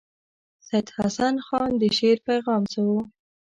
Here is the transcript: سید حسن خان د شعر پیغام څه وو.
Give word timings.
سید 0.67 0.87
حسن 0.97 1.35
خان 1.47 1.69
د 1.81 1.83
شعر 1.97 2.17
پیغام 2.27 2.63
څه 2.71 2.79
وو. 2.87 2.99